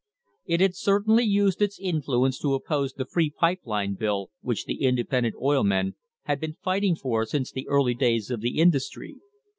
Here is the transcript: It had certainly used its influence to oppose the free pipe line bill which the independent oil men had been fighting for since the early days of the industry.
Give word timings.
It 0.47 0.61
had 0.61 0.75
certainly 0.75 1.25
used 1.25 1.61
its 1.61 1.77
influence 1.79 2.39
to 2.39 2.55
oppose 2.55 2.91
the 2.93 3.05
free 3.05 3.29
pipe 3.29 3.59
line 3.65 3.93
bill 3.93 4.31
which 4.41 4.65
the 4.65 4.81
independent 4.81 5.35
oil 5.39 5.63
men 5.63 5.93
had 6.23 6.39
been 6.39 6.55
fighting 6.63 6.95
for 6.95 7.23
since 7.27 7.51
the 7.51 7.67
early 7.67 7.93
days 7.93 8.31
of 8.31 8.41
the 8.41 8.57
industry. 8.57 9.17